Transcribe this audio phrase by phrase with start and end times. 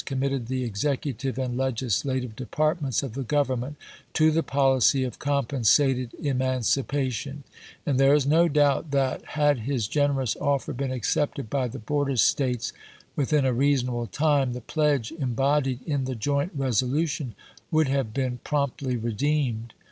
[0.03, 3.77] committed the executive and legislative depart ments of the Government
[4.13, 7.43] to the policy of compen sated emancipation;
[7.85, 12.17] and there is no doubt that, had his generous offer been accepted by the border
[12.17, 12.73] States
[13.15, 17.35] within a reasonable time, the pledge em bodied in the joint resolution
[17.69, 19.75] would have been promptly redeemed.